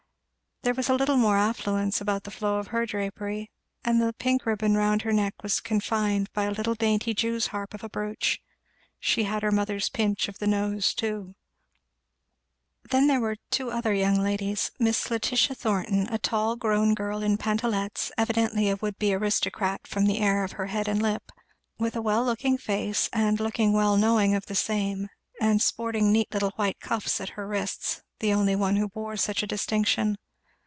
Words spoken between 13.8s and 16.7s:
young ladies; Miss Letitia Ann Thornton, a tall